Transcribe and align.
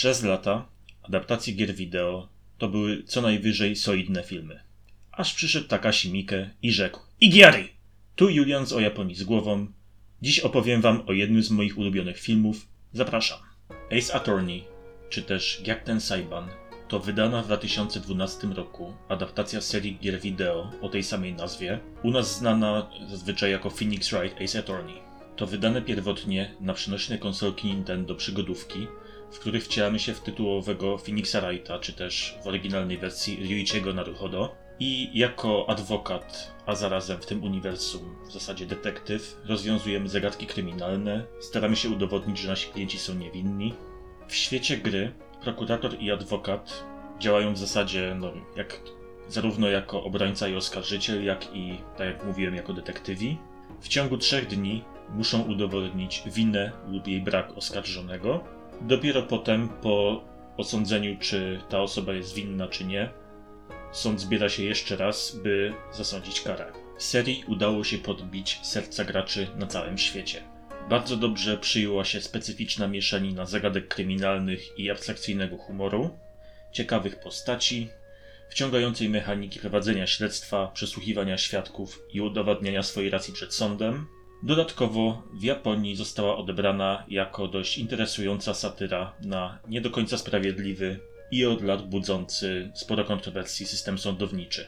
Przez 0.00 0.22
lata 0.22 0.68
adaptacje 1.02 1.54
gier 1.54 1.74
wideo 1.74 2.28
to 2.58 2.68
były 2.68 3.02
co 3.02 3.20
najwyżej 3.20 3.76
solidne 3.76 4.22
filmy. 4.22 4.60
Aż 5.12 5.34
przyszedł 5.34 5.68
Takashi 5.68 6.12
Miike 6.12 6.50
i 6.62 6.72
rzekł 6.72 7.00
Igiari! 7.20 7.68
Tu 8.16 8.30
Julian 8.30 8.66
z 8.66 8.72
O 8.72 8.80
Japonii 8.80 9.14
z 9.14 9.24
głową. 9.24 9.66
Dziś 10.22 10.40
opowiem 10.40 10.80
wam 10.80 11.02
o 11.06 11.12
jednym 11.12 11.42
z 11.42 11.50
moich 11.50 11.78
ulubionych 11.78 12.20
filmów. 12.20 12.68
Zapraszam. 12.92 13.38
Ace 13.98 14.14
Attorney, 14.14 14.64
czy 15.10 15.22
też 15.22 15.62
Jak 15.66 15.84
ten 15.84 16.00
Saiban, 16.00 16.48
to 16.88 17.00
wydana 17.00 17.42
w 17.42 17.46
2012 17.46 18.46
roku 18.46 18.94
adaptacja 19.08 19.60
serii 19.60 19.98
gier 19.98 20.20
wideo 20.20 20.70
o 20.80 20.88
tej 20.88 21.02
samej 21.02 21.34
nazwie, 21.34 21.80
u 22.02 22.10
nas 22.10 22.38
znana 22.38 22.90
zazwyczaj 23.08 23.50
jako 23.50 23.70
Phoenix 23.70 24.10
Wright 24.10 24.42
Ace 24.42 24.58
Attorney. 24.58 24.96
To 25.36 25.46
wydane 25.46 25.82
pierwotnie 25.82 26.54
na 26.60 26.74
przenośne 26.74 27.18
konsolki 27.18 27.68
Nintendo 27.68 28.14
przygodówki, 28.14 28.86
w 29.32 29.38
których 29.38 29.64
wcielamy 29.64 29.98
się 29.98 30.14
w 30.14 30.20
tytułowego 30.20 30.98
Phoenixa 30.98 31.36
Wrighta, 31.40 31.78
czy 31.78 31.92
też 31.92 32.38
w 32.44 32.46
oryginalnej 32.46 32.98
wersji 32.98 33.48
Ryuichiego 33.48 33.92
Naruhodo. 33.92 34.54
I 34.82 35.18
jako 35.18 35.68
adwokat, 35.68 36.54
a 36.66 36.74
zarazem 36.74 37.20
w 37.20 37.26
tym 37.26 37.44
uniwersum 37.44 38.16
w 38.28 38.32
zasadzie 38.32 38.66
detektyw, 38.66 39.36
rozwiązujemy 39.44 40.08
zagadki 40.08 40.46
kryminalne, 40.46 41.24
staramy 41.40 41.76
się 41.76 41.90
udowodnić, 41.90 42.38
że 42.38 42.48
nasi 42.48 42.68
klienci 42.68 42.98
są 42.98 43.14
niewinni. 43.14 43.74
W 44.28 44.34
świecie 44.34 44.76
gry 44.76 45.12
prokurator 45.42 46.02
i 46.02 46.10
adwokat 46.10 46.84
działają 47.18 47.54
w 47.54 47.58
zasadzie 47.58 48.16
no, 48.20 48.32
jak, 48.56 48.80
zarówno 49.28 49.68
jako 49.68 50.04
obrońca 50.04 50.48
i 50.48 50.54
oskarżyciel, 50.54 51.24
jak 51.24 51.54
i, 51.54 51.78
tak 51.96 52.06
jak 52.06 52.24
mówiłem, 52.24 52.54
jako 52.54 52.72
detektywi. 52.72 53.38
W 53.80 53.88
ciągu 53.88 54.18
trzech 54.18 54.46
dni 54.46 54.84
muszą 55.14 55.42
udowodnić 55.42 56.22
winę 56.26 56.72
lub 56.88 57.06
jej 57.06 57.20
brak 57.20 57.56
oskarżonego. 57.56 58.44
Dopiero 58.80 59.22
potem, 59.22 59.68
po 59.68 60.24
osądzeniu, 60.56 61.16
czy 61.18 61.60
ta 61.68 61.80
osoba 61.80 62.12
jest 62.12 62.34
winna, 62.34 62.68
czy 62.68 62.84
nie, 62.84 63.10
sąd 63.92 64.20
zbiera 64.20 64.48
się 64.48 64.62
jeszcze 64.62 64.96
raz, 64.96 65.36
by 65.42 65.74
zasądzić 65.92 66.40
karę. 66.40 66.72
Serii 66.98 67.44
udało 67.46 67.84
się 67.84 67.98
podbić 67.98 68.58
serca 68.62 69.04
graczy 69.04 69.46
na 69.56 69.66
całym 69.66 69.98
świecie. 69.98 70.42
Bardzo 70.88 71.16
dobrze 71.16 71.58
przyjęła 71.58 72.04
się 72.04 72.20
specyficzna 72.20 72.88
mieszanina 72.88 73.46
zagadek 73.46 73.88
kryminalnych 73.88 74.78
i 74.78 74.90
abstrakcyjnego 74.90 75.56
humoru, 75.56 76.18
ciekawych 76.72 77.20
postaci, 77.20 77.88
wciągającej 78.48 79.08
mechaniki 79.08 79.60
prowadzenia 79.60 80.06
śledztwa, 80.06 80.66
przesłuchiwania 80.66 81.38
świadków 81.38 82.02
i 82.12 82.20
udowadniania 82.20 82.82
swojej 82.82 83.10
racji 83.10 83.34
przed 83.34 83.54
sądem. 83.54 84.06
Dodatkowo 84.42 85.22
w 85.32 85.42
Japonii 85.42 85.96
została 85.96 86.36
odebrana 86.36 87.04
jako 87.08 87.48
dość 87.48 87.78
interesująca 87.78 88.54
satyra 88.54 89.12
na 89.24 89.58
nie 89.68 89.80
do 89.80 89.90
końca 89.90 90.18
sprawiedliwy 90.18 91.00
i 91.30 91.46
od 91.46 91.62
lat 91.62 91.88
budzący 91.88 92.70
sporo 92.74 93.04
kontrowersji 93.04 93.66
system 93.66 93.98
sądowniczy. 93.98 94.66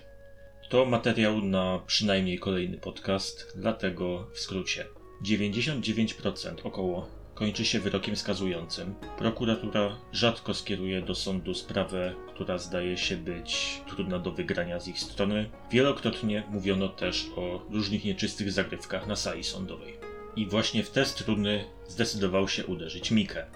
To 0.69 0.85
materiał 0.85 1.43
na 1.43 1.81
przynajmniej 1.87 2.39
kolejny 2.39 2.79
podcast, 2.79 3.53
dlatego 3.57 4.27
w 4.33 4.39
skrócie. 4.39 4.85
99% 5.25 6.55
około 6.65 7.22
kończy 7.35 7.65
się 7.65 7.81
wyrokiem 7.81 8.17
skazującym. 8.17 8.95
Prokuratura 9.19 9.97
rzadko 10.13 10.55
skieruje 10.55 11.03
do 11.03 11.15
sądu 11.15 11.55
sprawę, 11.55 12.15
która 12.35 12.59
zdaje 12.59 12.97
się 12.97 13.17
być 13.17 13.81
trudna 13.89 14.19
do 14.19 14.33
wygrania 14.33 14.81
z 14.81 14.89
ich 14.89 15.01
strony. 15.01 15.51
Wielokrotnie 15.71 16.43
mówiono 16.51 16.89
też 16.89 17.27
o 17.37 17.63
różnych 17.71 18.05
nieczystych 18.05 18.53
zagrywkach 18.53 19.07
na 19.07 19.17
sali 19.17 19.45
sądowej. 19.45 19.97
I 20.37 20.47
właśnie 20.47 20.83
w 20.85 20.91
te 20.91 21.05
struny 21.05 21.65
zdecydował 21.89 22.49
się 22.49 22.67
uderzyć 22.67 23.11
Mike. 23.11 23.47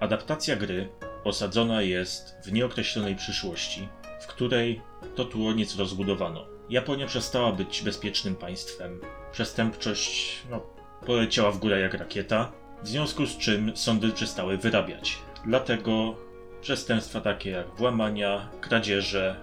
Adaptacja 0.00 0.56
gry 0.56 0.88
osadzona 1.24 1.82
jest 1.82 2.34
w 2.44 2.52
nieokreślonej 2.52 3.16
przyszłości, 3.16 3.88
w 4.20 4.26
której 4.26 4.80
to 5.14 5.24
tło 5.24 5.52
nieco 5.52 5.78
rozbudowano. 5.78 6.46
Japonia 6.70 7.06
przestała 7.06 7.52
być 7.52 7.82
bezpiecznym 7.82 8.36
państwem. 8.36 9.00
Przestępczość 9.32 10.42
no, 10.50 10.66
poleciała 11.06 11.50
w 11.50 11.58
górę 11.58 11.80
jak 11.80 11.94
rakieta, 11.94 12.52
w 12.82 12.88
związku 12.88 13.26
z 13.26 13.38
czym 13.38 13.76
sądy 13.76 14.12
przestały 14.12 14.58
wyrabiać. 14.58 15.18
Dlatego 15.46 16.16
przestępstwa 16.60 17.20
takie 17.20 17.50
jak 17.50 17.76
włamania, 17.76 18.48
kradzieże, 18.60 19.36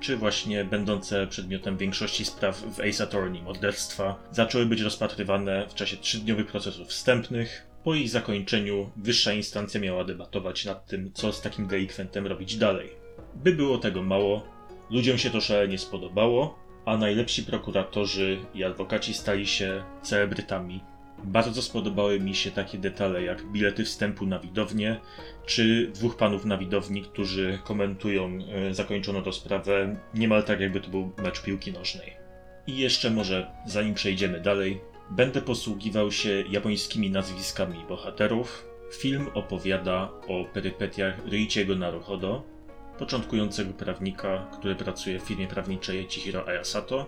czy 0.00 0.16
właśnie 0.16 0.64
będące 0.64 1.26
przedmiotem 1.26 1.76
większości 1.76 2.24
spraw 2.24 2.60
w 2.60 2.80
Ace 2.80 3.04
Attorney 3.04 3.42
morderstwa, 3.42 4.22
zaczęły 4.30 4.66
być 4.66 4.80
rozpatrywane 4.80 5.66
w 5.68 5.74
czasie 5.74 5.96
trzydniowych 5.96 6.46
procesów 6.46 6.88
wstępnych. 6.88 7.66
Po 7.84 7.94
ich 7.94 8.10
zakończeniu 8.10 8.90
wyższa 8.96 9.32
instancja 9.32 9.80
miała 9.80 10.04
debatować 10.04 10.64
nad 10.64 10.86
tym, 10.86 11.12
co 11.14 11.32
z 11.32 11.40
takim 11.42 11.66
delikwentem 11.66 12.26
robić 12.26 12.56
dalej. 12.56 12.90
By 13.34 13.52
było 13.52 13.78
tego 13.78 14.02
mało, 14.02 14.42
ludziom 14.90 15.18
się 15.18 15.30
to 15.30 15.40
szalenie 15.40 15.78
spodobało, 15.78 16.58
a 16.84 16.96
najlepsi 16.96 17.42
prokuratorzy 17.42 18.38
i 18.54 18.64
adwokaci 18.64 19.14
stali 19.14 19.46
się 19.46 19.84
celebrytami 20.02 20.80
bardzo 21.24 21.62
spodobały 21.62 22.20
mi 22.20 22.34
się 22.34 22.50
takie 22.50 22.78
detale 22.78 23.22
jak 23.22 23.44
bilety 23.44 23.84
wstępu 23.84 24.26
na 24.26 24.38
widownię, 24.38 25.00
czy 25.46 25.90
dwóch 25.94 26.16
panów 26.16 26.44
na 26.44 26.58
widowni, 26.58 27.02
którzy 27.02 27.58
komentują 27.64 28.38
e, 28.52 28.74
zakończoną 28.74 29.24
rozprawę 29.24 29.96
niemal 30.14 30.42
tak, 30.42 30.60
jakby 30.60 30.80
to 30.80 30.90
był 30.90 31.12
mecz 31.22 31.42
piłki 31.42 31.72
nożnej. 31.72 32.16
I 32.66 32.76
jeszcze 32.76 33.10
może, 33.10 33.50
zanim 33.66 33.94
przejdziemy 33.94 34.40
dalej, 34.40 34.80
będę 35.10 35.42
posługiwał 35.42 36.12
się 36.12 36.44
japońskimi 36.50 37.10
nazwiskami 37.10 37.84
bohaterów. 37.88 38.68
Film 38.92 39.26
opowiada 39.34 40.10
o 40.28 40.44
perypetiach 40.44 41.26
Ryuichiego 41.26 41.76
Naruhodo, 41.76 42.44
początkującego 42.98 43.72
prawnika, 43.72 44.46
który 44.52 44.74
pracuje 44.74 45.20
w 45.20 45.22
firmie 45.22 45.46
prawniczej 45.46 46.06
Chihiro 46.08 46.48
Ayasato, 46.48 47.06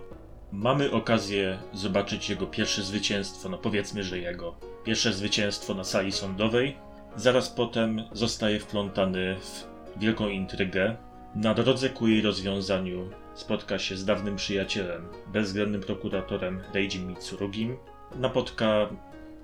mamy 0.55 0.91
okazję 0.91 1.59
zobaczyć 1.73 2.29
jego 2.29 2.47
pierwsze 2.47 2.83
zwycięstwo, 2.83 3.49
no 3.49 3.57
powiedzmy, 3.57 4.03
że 4.03 4.19
jego 4.19 4.55
pierwsze 4.83 5.13
zwycięstwo 5.13 5.73
na 5.73 5.83
sali 5.83 6.11
sądowej. 6.11 6.77
Zaraz 7.15 7.49
potem 7.49 8.01
zostaje 8.11 8.59
wplątany 8.59 9.35
w 9.39 9.99
wielką 9.99 10.27
intrygę. 10.27 10.95
Na 11.35 11.53
drodze 11.53 11.89
ku 11.89 12.07
jej 12.07 12.21
rozwiązaniu 12.21 13.09
spotka 13.33 13.79
się 13.79 13.97
z 13.97 14.05
dawnym 14.05 14.35
przyjacielem, 14.35 15.07
bezwzględnym 15.27 15.81
prokuratorem 15.81 16.61
Reiji 16.73 16.99
Mitsurugim. 16.99 17.77
Napotka 18.15 18.89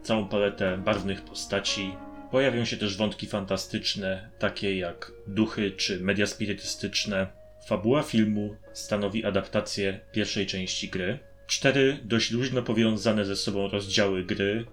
całą 0.03 0.27
paletę 0.27 0.77
barwnych 0.77 1.21
postaci. 1.21 1.95
Pojawią 2.31 2.65
się 2.65 2.77
też 2.77 2.97
wątki 2.97 3.27
fantastyczne, 3.27 4.29
takie 4.39 4.77
jak 4.77 5.11
duchy 5.27 5.71
czy 5.71 5.99
media 5.99 6.27
spirytystyczne, 6.27 7.40
Fabuła 7.67 8.03
filmu 8.03 8.55
stanowi 8.73 9.25
adaptację 9.25 9.99
pierwszej 10.11 10.45
części 10.45 10.89
gry. 10.89 11.19
Cztery 11.47 11.99
dość 12.03 12.31
luźno 12.31 12.61
powiązane 12.61 13.25
ze 13.25 13.35
sobą 13.35 13.67
rozdziały 13.67 14.23
gry 14.23 14.65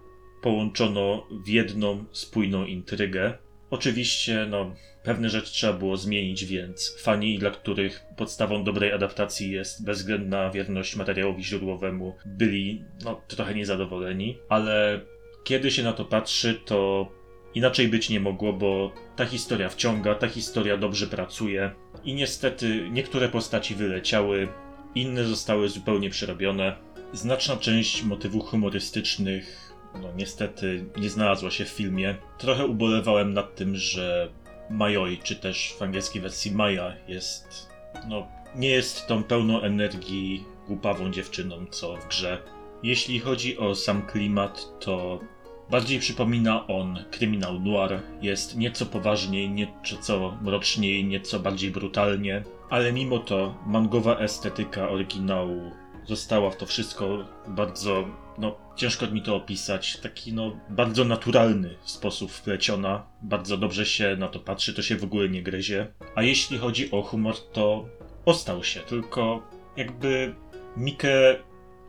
połączono 0.42 1.26
w 1.44 1.48
jedną 1.48 2.04
spójną 2.12 2.64
intrygę. 2.64 3.38
Oczywiście, 3.70 4.46
no, 4.50 4.74
pewne 5.02 5.30
rzeczy 5.30 5.52
trzeba 5.52 5.72
było 5.72 5.96
zmienić, 5.96 6.44
więc 6.44 6.96
fani, 6.98 7.38
dla 7.38 7.50
których 7.50 8.04
podstawą 8.16 8.64
dobrej 8.64 8.92
adaptacji 8.92 9.50
jest 9.50 9.84
bezwzględna 9.84 10.50
wierność 10.50 10.96
materiałowi 10.96 11.44
źródłowemu, 11.44 12.16
byli, 12.26 12.84
no, 13.04 13.20
trochę 13.28 13.54
niezadowoleni, 13.54 14.38
ale 14.48 15.00
kiedy 15.44 15.70
się 15.70 15.82
na 15.82 15.92
to 15.92 16.04
patrzy, 16.04 16.60
to 16.64 17.08
inaczej 17.54 17.88
być 17.88 18.10
nie 18.10 18.20
mogło, 18.20 18.52
bo 18.52 18.92
ta 19.16 19.26
historia 19.26 19.68
wciąga, 19.68 20.14
ta 20.14 20.28
historia 20.28 20.76
dobrze 20.76 21.06
pracuje. 21.06 21.70
I 22.04 22.14
niestety 22.14 22.88
niektóre 22.90 23.28
postaci 23.28 23.74
wyleciały, 23.74 24.48
inne 24.94 25.24
zostały 25.24 25.68
zupełnie 25.68 26.10
przerobione. 26.10 26.76
Znaczna 27.12 27.56
część 27.56 28.02
motywów 28.02 28.44
humorystycznych, 28.44 29.72
no 30.02 30.08
niestety, 30.16 30.84
nie 30.96 31.10
znalazła 31.10 31.50
się 31.50 31.64
w 31.64 31.68
filmie. 31.68 32.14
Trochę 32.38 32.66
ubolewałem 32.66 33.34
nad 33.34 33.54
tym, 33.54 33.76
że 33.76 34.32
Mayoi, 34.70 35.18
czy 35.18 35.36
też 35.36 35.74
w 35.78 35.82
angielskiej 35.82 36.22
wersji 36.22 36.52
Maya, 36.52 36.92
jest, 37.08 37.68
no, 38.08 38.28
nie 38.56 38.68
jest 38.68 39.06
tą 39.06 39.22
pełną 39.22 39.60
energii 39.60 40.44
głupawą 40.66 41.10
dziewczyną, 41.10 41.66
co 41.70 41.96
w 41.96 42.08
grze. 42.08 42.42
Jeśli 42.82 43.20
chodzi 43.20 43.58
o 43.58 43.74
sam 43.74 44.06
klimat, 44.06 44.66
to 44.80 45.20
Bardziej 45.70 45.98
przypomina 45.98 46.66
on 46.66 47.04
kryminał 47.10 47.60
noir, 47.60 48.02
jest 48.22 48.56
nieco 48.56 48.86
poważniej, 48.86 49.50
nieco 49.50 50.38
mroczniej, 50.42 51.04
nieco 51.04 51.40
bardziej 51.40 51.70
brutalnie, 51.70 52.44
ale 52.70 52.92
mimo 52.92 53.18
to 53.18 53.54
mangowa 53.66 54.18
estetyka 54.18 54.88
oryginału 54.88 55.70
została 56.06 56.50
w 56.50 56.56
to 56.56 56.66
wszystko 56.66 57.24
bardzo, 57.48 58.04
no 58.38 58.56
ciężko 58.76 59.06
mi 59.06 59.22
to 59.22 59.36
opisać, 59.36 59.96
taki 59.96 60.32
no 60.32 60.56
bardzo 60.70 61.04
naturalny 61.04 61.74
sposób 61.84 62.32
wpleciona, 62.32 63.06
bardzo 63.22 63.56
dobrze 63.56 63.86
się 63.86 64.16
na 64.18 64.28
to 64.28 64.40
patrzy, 64.40 64.74
to 64.74 64.82
się 64.82 64.96
w 64.96 65.04
ogóle 65.04 65.28
nie 65.28 65.42
gryzie. 65.42 65.86
A 66.14 66.22
jeśli 66.22 66.58
chodzi 66.58 66.90
o 66.90 67.02
humor, 67.02 67.34
to 67.52 67.88
ostał 68.24 68.64
się, 68.64 68.80
tylko 68.80 69.42
jakby 69.76 70.34
Mike 70.76 71.36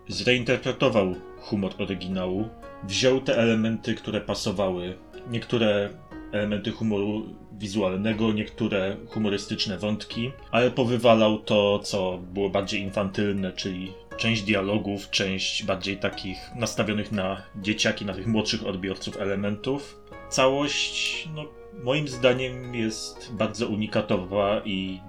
zreinterpretował 0.09 1.15
humor 1.39 1.71
oryginału, 1.77 2.49
wziął 2.83 3.21
te 3.21 3.37
elementy, 3.37 3.95
które 3.95 4.21
pasowały. 4.21 4.97
Niektóre 5.29 5.89
elementy 6.31 6.71
humoru 6.71 7.25
wizualnego, 7.51 8.33
niektóre 8.33 8.97
humorystyczne 9.07 9.77
wątki, 9.77 10.31
ale 10.51 10.71
powywalał 10.71 11.39
to, 11.39 11.79
co 11.79 12.17
było 12.33 12.49
bardziej 12.49 12.81
infantylne, 12.81 13.51
czyli 13.51 13.93
część 14.17 14.43
dialogów, 14.43 15.09
część 15.09 15.63
bardziej 15.63 15.97
takich 15.97 16.37
nastawionych 16.55 17.11
na 17.11 17.41
dzieciaki, 17.55 18.05
na 18.05 18.13
tych 18.13 18.27
młodszych 18.27 18.65
odbiorców 18.67 19.17
elementów. 19.17 19.99
Całość, 20.29 21.27
no, 21.35 21.45
moim 21.83 22.07
zdaniem 22.07 22.75
jest 22.75 23.33
bardzo 23.33 23.67
unikatowa 23.67 24.61
i 24.65 24.99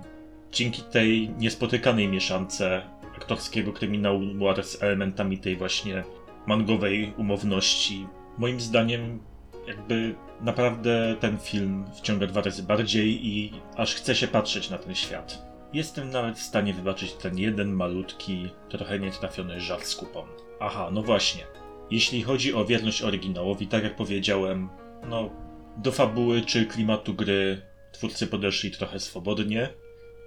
dzięki 0.52 0.82
tej 0.82 1.28
niespotykanej 1.28 2.08
mieszance 2.08 2.82
aktorskiego 3.20 3.72
kryminału 3.72 4.20
noir 4.20 4.64
z 4.64 4.82
elementami 4.82 5.38
tej 5.38 5.56
właśnie 5.56 6.04
mangowej 6.46 7.12
umowności, 7.16 8.06
moim 8.38 8.60
zdaniem 8.60 9.20
jakby 9.66 10.14
naprawdę 10.40 11.16
ten 11.20 11.38
film 11.38 11.84
wciąga 11.94 12.26
dwa 12.26 12.42
razy 12.42 12.62
bardziej 12.62 13.26
i 13.26 13.52
aż 13.76 13.94
chce 13.94 14.14
się 14.14 14.28
patrzeć 14.28 14.70
na 14.70 14.78
ten 14.78 14.94
świat. 14.94 15.46
Jestem 15.72 16.10
nawet 16.10 16.38
w 16.38 16.42
stanie 16.42 16.74
wybaczyć 16.74 17.12
ten 17.12 17.38
jeden 17.38 17.72
malutki, 17.72 18.50
trochę 18.68 18.98
nietrafiony 18.98 19.60
żart 19.60 19.84
z 19.84 19.96
kupą. 19.96 20.26
Aha, 20.60 20.90
no 20.92 21.02
właśnie. 21.02 21.44
Jeśli 21.90 22.22
chodzi 22.22 22.54
o 22.54 22.64
wierność 22.64 23.02
oryginałowi, 23.02 23.66
tak 23.66 23.84
jak 23.84 23.96
powiedziałem, 23.96 24.68
no, 25.08 25.30
do 25.76 25.92
fabuły 25.92 26.42
czy 26.42 26.66
klimatu 26.66 27.14
gry 27.14 27.62
twórcy 27.92 28.26
podeszli 28.26 28.70
trochę 28.70 29.00
swobodnie. 29.00 29.68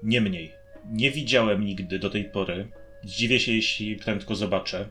Niemniej, 0.03 0.51
nie 0.91 1.11
widziałem 1.11 1.65
nigdy 1.65 1.99
do 1.99 2.09
tej 2.09 2.25
pory, 2.25 2.67
zdziwię 3.05 3.39
się 3.39 3.51
jeśli 3.51 3.95
prędko 3.95 4.35
zobaczę, 4.35 4.89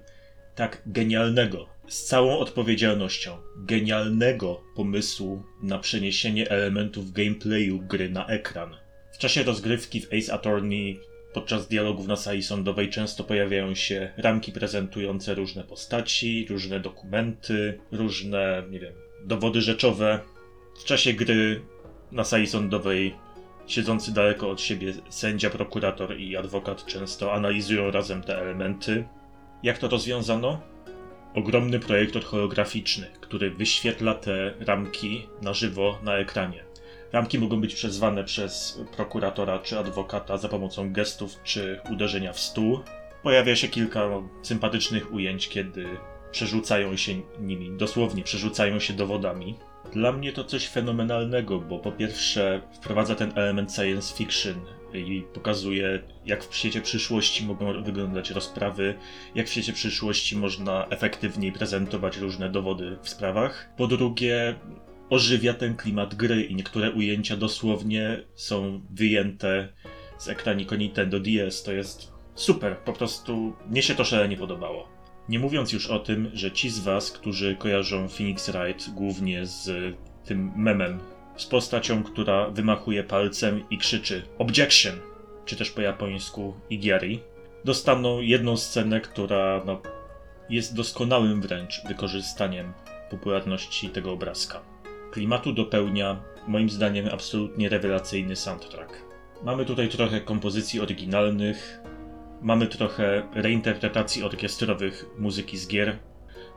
tak 0.55 0.83
genialnego, 0.87 1.69
z 1.89 2.05
całą 2.05 2.39
odpowiedzialnością, 2.39 3.39
genialnego 3.57 4.63
pomysłu 4.77 5.43
na 5.63 5.79
przeniesienie 5.79 6.51
elementów 6.51 7.13
gameplayu 7.13 7.79
gry 7.79 8.11
na 8.11 8.27
ekran. 8.27 8.77
W 9.13 9.19
czasie 9.19 9.43
rozgrywki 9.43 10.01
w 10.01 10.09
Ace 10.13 10.35
Attorney 10.35 11.01
podczas 11.33 11.69
dialogów 11.69 12.07
na 12.07 12.17
sali 12.17 12.43
sądowej 12.43 12.91
często 12.91 13.25
pojawiają 13.25 13.75
się 13.75 14.13
ramki 14.17 14.53
prezentujące 14.53 15.35
różne 15.35 15.65
postaci, 15.65 16.47
różne 16.51 16.81
dokumenty, 16.81 17.79
różne, 17.93 18.63
nie 18.71 18.81
wiem, 18.81 18.95
dowody 19.25 19.61
rzeczowe. 19.61 20.21
W 20.81 20.85
czasie 20.85 21.13
gry 21.13 21.61
na 22.13 22.25
sali 22.25 22.47
sądowej 22.47 23.15
siedzący 23.67 24.15
daleko 24.15 24.51
od 24.51 24.61
siebie 24.61 24.93
sędzia, 25.09 25.51
prokurator 25.51 26.21
i 26.21 26.37
adwokat 26.37 26.87
często 26.87 27.33
analizują 27.33 27.91
razem 27.91 28.23
te 28.23 28.39
elementy. 28.39 29.05
Jak 29.63 29.79
to 29.79 29.89
rozwiązano? 29.89 30.61
Ogromny 31.35 31.81
projektor 31.81 32.25
holograficzny, 32.25 33.07
który 33.21 33.51
wyświetla 33.51 34.15
te 34.15 34.55
ramki 34.61 35.29
na 35.43 35.55
żywo 35.55 35.99
na 36.03 36.17
ekranie. 36.17 36.65
Ramki 37.13 37.39
mogą 37.39 37.61
być 37.61 37.75
przezwane 37.75 38.25
przez 38.25 38.81
prokuratora 38.97 39.59
czy 39.59 39.79
adwokata 39.79 40.37
za 40.37 40.49
pomocą 40.49 40.93
gestów 40.93 41.43
czy 41.45 41.81
uderzenia 41.91 42.33
w 42.33 42.41
stół. 42.41 42.81
Pojawia 43.23 43.57
się 43.57 43.69
kilka 43.69 44.09
sympatycznych 44.43 45.13
ujęć, 45.13 45.49
kiedy 45.49 45.87
przerzucają 46.31 46.97
się 46.97 47.13
nimi, 47.41 47.77
dosłownie 47.77 48.23
przerzucają 48.23 48.79
się 48.79 48.95
dowodami. 48.95 49.55
Dla 49.93 50.13
mnie 50.13 50.33
to 50.33 50.45
coś 50.45 50.69
fenomenalnego, 50.69 51.61
bo 51.61 51.79
po 51.79 51.93
pierwsze 51.93 52.63
wprowadza 52.73 53.15
ten 53.15 53.33
element 53.35 53.75
science 53.75 54.17
fiction 54.17 54.55
i 54.95 55.25
pokazuje, 55.35 56.03
jak 56.27 56.45
w 56.45 56.57
świecie 56.57 56.81
przyszłości 56.81 57.47
mogą 57.47 57.83
wyglądać 57.83 58.31
rozprawy, 58.31 58.95
jak 59.35 59.47
w 59.47 59.51
świecie 59.51 59.73
przyszłości 59.73 60.37
można 60.37 60.87
efektywniej 60.91 61.53
prezentować 61.53 62.17
różne 62.17 62.51
dowody 62.51 62.99
w 63.03 63.09
sprawach. 63.09 63.69
Po 63.77 63.87
drugie, 63.87 64.55
ożywia 65.11 65.55
ten 65.55 65.77
klimat 65.77 66.15
gry 66.15 66.43
i 66.43 66.55
niektóre 66.55 66.91
ujęcia 66.91 67.37
dosłownie 67.37 68.25
są 68.35 68.81
wyjęte 68.91 69.69
z 70.19 70.29
ekraniku 70.29 70.75
Nintendo 70.75 71.21
DS. 71.21 71.63
To 71.63 71.73
jest 71.73 72.13
super, 72.35 72.77
po 72.79 72.93
prostu 72.93 73.53
mnie 73.71 73.83
się 73.83 73.95
to 73.95 74.05
szalenie 74.05 74.37
podobało. 74.37 75.02
Nie 75.29 75.39
mówiąc 75.39 75.73
już 75.73 75.87
o 75.87 75.99
tym, 75.99 76.31
że 76.35 76.53
ci 76.53 76.71
z 76.71 76.79
was, 76.79 77.13
którzy 77.13 77.57
kojarzą 77.57 78.09
Phoenix 78.09 78.51
Wright 78.51 78.91
głównie 78.91 79.47
z 79.47 79.95
tym 80.25 80.53
memem, 80.57 80.99
z 81.37 81.47
postacią, 81.47 82.03
która 82.03 82.51
wymachuje 82.51 83.05
palcem 83.05 83.65
i 83.71 83.79
krzyczy 83.79 84.23
Objection, 84.39 84.95
czy 85.45 85.57
też 85.57 85.71
po 85.71 85.81
japońsku 85.81 86.55
Igiari, 86.71 87.21
dostaną 87.65 88.21
jedną 88.21 88.57
scenę, 88.57 89.01
która 89.01 89.63
no, 89.67 89.83
jest 90.51 90.77
doskonałym 90.77 91.41
wręcz 91.41 91.83
wykorzystaniem 91.89 92.73
popularności 93.11 93.89
tego 93.89 94.13
obrazka. 94.13 94.61
Klimatu 95.11 95.53
dopełnia, 95.53 96.23
moim 96.49 96.71
zdaniem, 96.71 97.09
absolutnie 97.13 97.69
rewelacyjny 97.69 98.37
soundtrack. 98.37 99.05
Mamy 99.43 99.65
tutaj 99.65 99.89
trochę 99.89 100.21
kompozycji 100.21 100.81
oryginalnych, 100.81 101.81
mamy 102.43 102.67
trochę 102.67 103.29
reinterpretacji 103.35 104.23
orkiestrowych 104.23 105.07
muzyki 105.19 105.59
z 105.59 105.69
gier, 105.69 105.99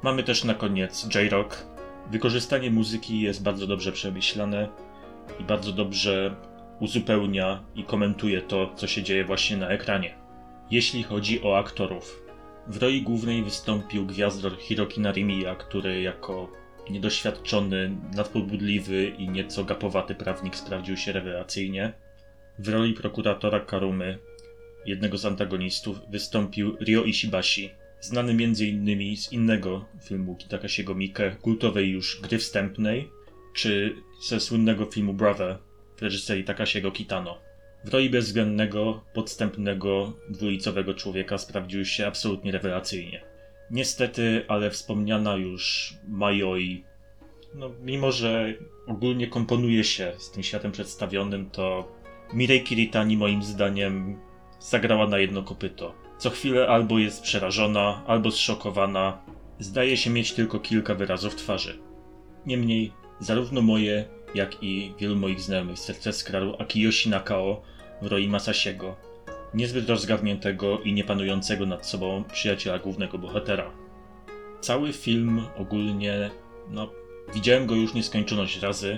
mamy 0.03 0.23
też 0.23 0.43
na 0.43 0.53
koniec 0.53 1.15
J-Rock. 1.15 1.65
Wykorzystanie 2.11 2.71
muzyki 2.71 3.21
jest 3.21 3.43
bardzo 3.43 3.67
dobrze 3.67 3.91
przemyślane 3.91 4.69
i 5.39 5.43
bardzo 5.43 5.71
dobrze 5.71 6.35
uzupełnia 6.79 7.63
i 7.75 7.83
komentuje 7.83 8.41
to, 8.41 8.73
co 8.75 8.87
się 8.87 9.03
dzieje 9.03 9.25
właśnie 9.25 9.57
na 9.57 9.69
ekranie. 9.69 10.17
Jeśli 10.71 11.03
chodzi 11.03 11.43
o 11.43 11.57
aktorów, 11.57 12.25
w 12.67 12.77
roli 12.77 13.01
głównej 13.01 13.43
wystąpił 13.43 14.05
gwiazdor 14.05 14.57
Hiroki 14.57 15.01
Narimiya, 15.01 15.55
który 15.57 16.01
jako 16.01 16.51
niedoświadczony, 16.89 17.91
nadpobudliwy 18.15 19.07
i 19.07 19.29
nieco 19.29 19.63
gapowaty 19.63 20.15
prawnik 20.15 20.55
sprawdził 20.55 20.97
się 20.97 21.11
rewelacyjnie. 21.11 21.93
W 22.59 22.67
roli 22.67 22.93
prokuratora 22.93 23.59
Karumy, 23.59 24.19
jednego 24.85 25.17
z 25.17 25.25
antagonistów, 25.25 25.97
wystąpił 26.09 26.77
Ryo 26.77 27.03
Ishibashi, 27.03 27.69
znany 28.01 28.31
m.in. 28.31 29.17
z 29.17 29.31
innego 29.31 29.85
filmu 30.03 30.35
Kitakashiego 30.35 30.95
Mike, 30.95 31.35
kultowej 31.41 31.89
już 31.89 32.21
gry 32.21 32.37
wstępnej, 32.37 33.09
czy 33.53 33.95
ze 34.27 34.39
słynnego 34.39 34.85
filmu 34.85 35.13
Brother 35.13 35.57
w 35.97 36.01
reżyserii 36.01 36.43
Takashiego 36.43 36.91
Kitano. 36.91 37.37
W 37.83 37.89
roli 37.89 38.09
bezwzględnego, 38.09 39.03
podstępnego, 39.13 40.13
dwulicowego 40.29 40.93
człowieka 40.93 41.37
sprawdził 41.37 41.85
się 41.85 42.07
absolutnie 42.07 42.51
rewelacyjnie. 42.51 43.21
Niestety, 43.71 44.45
ale 44.47 44.71
wspomniana 44.71 45.35
już 45.35 45.93
Majoi, 46.07 46.83
no 47.55 47.71
mimo 47.81 48.11
że 48.11 48.53
ogólnie 48.87 49.27
komponuje 49.27 49.83
się 49.83 50.13
z 50.17 50.31
tym 50.31 50.43
światem 50.43 50.71
przedstawionym, 50.71 51.49
to 51.49 51.91
Mirei 52.33 52.63
Kiritani 52.63 53.17
moim 53.17 53.43
zdaniem 53.43 54.19
zagrała 54.59 55.07
na 55.07 55.17
jedno 55.17 55.43
kopyto. 55.43 55.93
Co 56.17 56.29
chwilę 56.29 56.67
albo 56.67 56.99
jest 56.99 57.21
przerażona, 57.21 58.01
albo 58.07 58.31
zszokowana. 58.31 59.17
Zdaje 59.59 59.97
się 59.97 60.09
mieć 60.09 60.33
tylko 60.33 60.59
kilka 60.59 60.95
wyrazów 60.95 61.35
twarzy. 61.35 61.79
Niemniej, 62.45 62.91
zarówno 63.19 63.61
moje, 63.61 64.05
jak 64.35 64.63
i 64.63 64.93
wielu 64.99 65.15
moich 65.15 65.41
znajomych 65.41 65.79
serce 65.79 66.13
skradł 66.13 66.55
Akiyoshi 66.59 67.09
Nakao 67.09 67.61
w 68.01 68.05
roli 68.07 68.27
Masasiego, 68.27 68.95
niezbyt 69.53 69.89
rozgarniętego 69.89 70.79
i 70.79 70.93
niepanującego 70.93 71.65
nad 71.65 71.87
sobą 71.87 72.23
przyjaciela 72.33 72.79
głównego 72.79 73.17
bohatera. 73.17 73.71
Cały 74.61 74.93
film 74.93 75.41
ogólnie, 75.57 76.31
no, 76.69 76.91
widziałem 77.33 77.65
go 77.65 77.75
już 77.75 77.93
nieskończoność 77.93 78.61
razy 78.61 78.97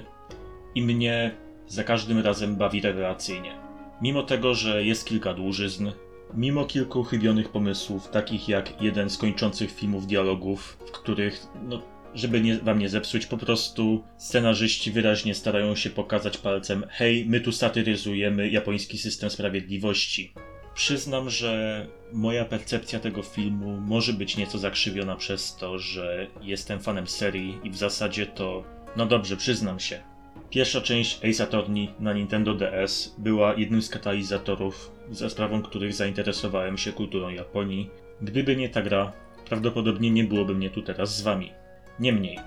i 0.75 0.81
mnie 0.81 1.35
za 1.67 1.83
każdym 1.83 2.19
razem 2.19 2.55
bawi 2.55 2.81
rewelacyjnie. 2.81 3.66
Mimo 4.01 4.23
tego, 4.23 4.55
że 4.55 4.85
jest 4.85 5.05
kilka 5.05 5.33
dłużyzn, 5.33 5.91
mimo 6.33 6.65
kilku 6.65 7.03
chybionych 7.03 7.49
pomysłów, 7.49 8.07
takich 8.07 8.49
jak 8.49 8.81
jeden 8.81 9.09
z 9.09 9.17
kończących 9.17 9.71
filmów 9.71 10.07
dialogów, 10.07 10.77
w 10.87 10.91
których, 10.91 11.47
no, 11.63 11.81
żeby 12.13 12.41
nie, 12.41 12.57
wam 12.57 12.79
nie 12.79 12.89
zepsuć, 12.89 13.25
po 13.25 13.37
prostu 13.37 14.03
scenarzyści 14.17 14.91
wyraźnie 14.91 15.35
starają 15.35 15.75
się 15.75 15.89
pokazać 15.89 16.37
palcem: 16.37 16.85
hej, 16.89 17.25
my 17.25 17.41
tu 17.41 17.51
satyryzujemy 17.51 18.49
japoński 18.49 18.97
system 18.97 19.29
sprawiedliwości. 19.29 20.33
Przyznam, 20.73 21.29
że 21.29 21.85
moja 22.13 22.45
percepcja 22.45 22.99
tego 22.99 23.23
filmu 23.23 23.81
może 23.81 24.13
być 24.13 24.37
nieco 24.37 24.57
zakrzywiona 24.57 25.15
przez 25.15 25.55
to, 25.55 25.79
że 25.79 26.27
jestem 26.41 26.79
fanem 26.79 27.07
serii 27.07 27.59
i 27.63 27.69
w 27.69 27.77
zasadzie 27.77 28.25
to. 28.25 28.63
No 28.95 29.05
dobrze, 29.05 29.37
przyznam 29.37 29.79
się. 29.79 30.03
Pierwsza 30.49 30.81
część 30.81 31.25
Ace 31.25 31.43
Attorney 31.43 31.89
na 31.99 32.13
Nintendo 32.13 32.53
DS 32.53 33.15
była 33.17 33.53
jednym 33.53 33.81
z 33.81 33.89
katalizatorów, 33.89 34.91
za 35.11 35.29
sprawą 35.29 35.61
których 35.61 35.93
zainteresowałem 35.93 36.77
się 36.77 36.91
kulturą 36.91 37.29
Japonii. 37.29 37.89
Gdyby 38.21 38.55
nie 38.55 38.69
ta 38.69 38.81
gra, 38.81 39.11
prawdopodobnie 39.45 40.11
nie 40.11 40.23
byłoby 40.23 40.55
mnie 40.55 40.69
tu 40.69 40.81
teraz 40.81 41.17
z 41.17 41.21
wami. 41.21 41.51
Niemniej, 41.99 42.39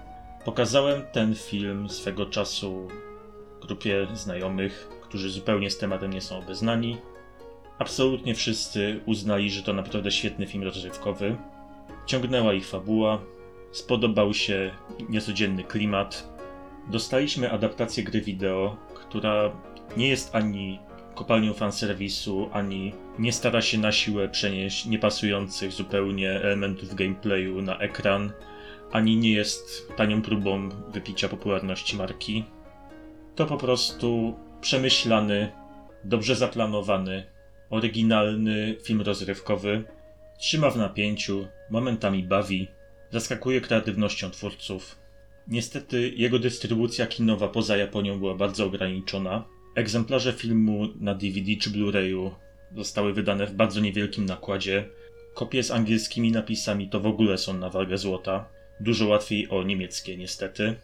pokazałem 0.45 1.03
ten 1.13 1.35
film 1.35 1.89
swego 1.89 2.27
czasu 2.27 2.89
grupie 3.61 4.07
znajomych, 4.15 4.89
którzy 5.03 5.31
zupełnie 5.31 5.71
z 5.71 5.79
tematem 5.79 6.13
nie 6.13 6.21
są 6.21 6.39
obeznani. 6.39 6.97
Absolutnie 7.79 8.35
wszyscy 8.35 9.01
uznali, 9.07 9.51
że 9.51 9.63
to 9.63 9.73
naprawdę 9.73 10.11
świetny 10.11 10.47
film 10.47 10.65
rozrywkowy. 10.65 11.37
Ciągnęła 12.07 12.53
ich 12.53 12.67
fabuła, 12.67 13.21
spodobał 13.73 14.35
się 14.35 14.71
niecodzienny 15.09 15.65
klimat. 15.65 16.40
Dostaliśmy 16.89 17.51
adaptację 17.51 18.05
gry 18.05 18.21
wideo, 18.21 18.77
która 18.95 19.53
nie 19.97 20.09
jest 20.09 20.35
ani 20.35 20.81
kopalnią 21.15 21.55
fanserwisu, 21.55 22.51
ani 22.53 22.93
nie 23.19 23.33
stara 23.33 23.63
się 23.63 23.79
na 23.79 23.93
siłę 23.93 24.29
przenieść 24.29 24.87
niepasujących 24.87 25.73
zupełnie 25.73 26.31
elementów 26.31 26.95
gameplayu 26.95 27.63
na 27.63 27.79
ekran, 27.79 28.33
ani 28.93 29.17
nie 29.17 29.33
jest 29.33 29.93
tanią 29.97 30.23
próbą 30.23 30.69
wypicia 30.69 31.29
popularności 31.29 31.97
marki. 31.97 32.45
To 33.35 33.47
po 33.47 33.57
prostu 33.57 34.39
przemyślany, 34.61 35.53
dobrze 36.05 36.37
zaplanowany, 36.37 37.27
oryginalny 37.71 38.77
film 38.85 39.01
rozrywkowy. 39.01 39.85
Trzyma 40.39 40.71
w 40.71 40.77
napięciu, 40.77 41.47
momentami 41.71 42.23
bawi, 42.23 42.69
zaskakuje 43.11 43.61
kreatywnością 43.61 44.31
twórców. 44.31 45.00
Niestety 45.51 46.13
jego 46.17 46.39
dystrybucja 46.39 47.07
kinowa 47.07 47.49
poza 47.49 47.77
Japonią 47.77 48.19
była 48.19 48.35
bardzo 48.35 48.65
ograniczona. 48.65 49.45
Egzemplarze 49.75 50.33
filmu 50.33 50.89
na 51.01 51.15
DVD 51.15 51.57
czy 51.61 51.71
Blu-rayu 51.71 52.31
zostały 52.77 53.13
wydane 53.13 53.47
w 53.47 53.55
bardzo 53.55 53.81
niewielkim 53.81 54.27
nakładzie. 54.27 54.89
Kopie 55.35 55.63
z 55.63 55.71
angielskimi 55.71 56.33
napisami 56.33 56.89
to 56.89 57.01
w 57.01 57.07
ogóle 57.07 57.39
są 57.39 57.55
na 57.55 57.71
wagę 57.71 57.99
złota. 57.99 58.49
Dużo 58.81 59.07
łatwiej 59.07 59.49
o 59.49 59.63
niemieckie, 59.63 60.17
niestety. 60.17 60.75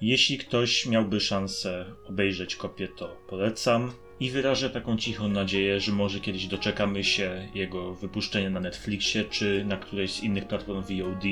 Jeśli 0.00 0.38
ktoś 0.38 0.86
miałby 0.86 1.20
szansę 1.20 1.84
obejrzeć 2.08 2.56
kopię, 2.56 2.88
to 2.88 3.16
polecam. 3.28 3.92
I 4.20 4.30
wyrażę 4.30 4.70
taką 4.70 4.96
cichą 4.96 5.28
nadzieję, 5.28 5.80
że 5.80 5.92
może 5.92 6.20
kiedyś 6.20 6.46
doczekamy 6.46 7.04
się 7.04 7.48
jego 7.54 7.94
wypuszczenia 7.94 8.50
na 8.50 8.60
Netflixie 8.60 9.24
czy 9.24 9.64
na 9.64 9.76
którejś 9.76 10.12
z 10.12 10.22
innych 10.22 10.48
platform 10.48 10.82
VOD, 10.82 11.24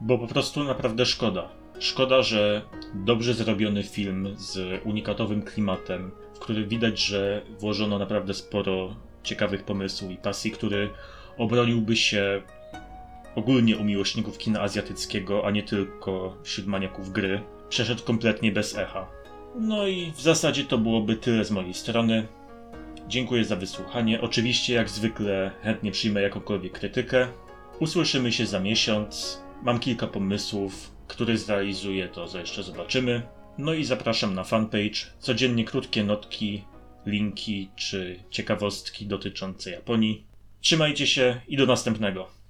bo 0.00 0.18
po 0.18 0.26
prostu 0.26 0.64
naprawdę 0.64 1.06
szkoda. 1.06 1.63
Szkoda, 1.78 2.22
że 2.22 2.62
dobrze 2.94 3.34
zrobiony 3.34 3.82
film 3.82 4.34
z 4.36 4.80
unikatowym 4.84 5.42
klimatem, 5.42 6.10
w 6.34 6.38
który 6.38 6.66
widać, 6.66 6.98
że 6.98 7.42
włożono 7.58 7.98
naprawdę 7.98 8.34
sporo 8.34 8.96
ciekawych 9.22 9.64
pomysłów 9.64 10.10
i 10.10 10.16
pasji, 10.16 10.50
który 10.50 10.90
obroniłby 11.38 11.96
się 11.96 12.42
ogólnie 13.34 13.76
u 13.76 13.84
miłośników 13.84 14.38
kina 14.38 14.60
azjatyckiego, 14.60 15.46
a 15.46 15.50
nie 15.50 15.62
tylko 15.62 16.36
wśród 16.42 16.66
maniaków 16.66 17.12
gry, 17.12 17.42
przeszedł 17.68 18.02
kompletnie 18.02 18.52
bez 18.52 18.76
echa. 18.76 19.06
No 19.60 19.86
i 19.86 20.12
w 20.12 20.20
zasadzie 20.20 20.64
to 20.64 20.78
byłoby 20.78 21.16
tyle 21.16 21.44
z 21.44 21.50
mojej 21.50 21.74
strony. 21.74 22.26
Dziękuję 23.08 23.44
za 23.44 23.56
wysłuchanie. 23.56 24.20
Oczywiście, 24.20 24.74
jak 24.74 24.90
zwykle, 24.90 25.50
chętnie 25.62 25.90
przyjmę 25.90 26.22
jakąkolwiek 26.22 26.72
krytykę. 26.72 27.28
Usłyszymy 27.80 28.32
się 28.32 28.46
za 28.46 28.60
miesiąc. 28.60 29.42
Mam 29.62 29.78
kilka 29.78 30.06
pomysłów, 30.06 30.93
które 31.08 31.36
zrealizuję, 31.38 32.08
to 32.08 32.28
za 32.28 32.40
jeszcze 32.40 32.62
zobaczymy. 32.62 33.22
No 33.58 33.74
i 33.74 33.84
zapraszam 33.84 34.34
na 34.34 34.44
fanpage. 34.44 34.98
Codziennie 35.18 35.64
krótkie 35.64 36.04
notki, 36.04 36.64
linki 37.06 37.70
czy 37.76 38.24
ciekawostki 38.30 39.06
dotyczące 39.06 39.70
Japonii. 39.70 40.26
Trzymajcie 40.60 41.06
się 41.06 41.40
i 41.48 41.56
do 41.56 41.66
następnego. 41.66 42.43